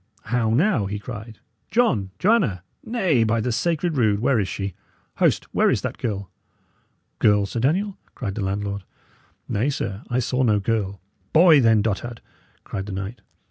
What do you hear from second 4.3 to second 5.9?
is she? Host, where is